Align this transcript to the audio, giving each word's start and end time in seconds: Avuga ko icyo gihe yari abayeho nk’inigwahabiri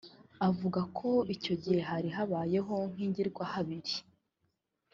Avuga 0.47 0.81
ko 0.97 1.09
icyo 1.35 1.53
gihe 1.61 1.79
yari 1.89 2.09
abayeho 2.23 2.75
nk’inigwahabiri 2.91 3.95